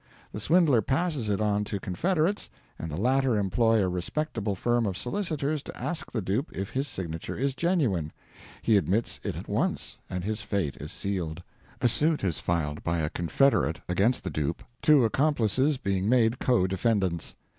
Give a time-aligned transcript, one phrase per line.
[0.31, 4.97] The swindler passes it on to confederates, and the latter employ a respectable firm of
[4.97, 8.11] solicitors to ask the dupe if his signature is genuine.
[8.63, 11.43] He admits it at once, and his fate is sealed.
[11.81, 16.65] A suit is filed by a confederate against the dupe, two accomplices being made co
[16.65, 17.35] defendants.